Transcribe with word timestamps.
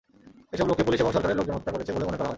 এসব 0.53 0.65
লোককে 0.69 0.83
পুলিশ 0.85 0.99
এবং 1.03 1.11
সরকারের 1.15 1.37
লোকজন 1.39 1.53
হত্যা 1.57 1.73
করেছে 1.73 1.91
বলে 1.95 2.05
মনে 2.07 2.17
করা 2.17 2.25
হয়। 2.27 2.29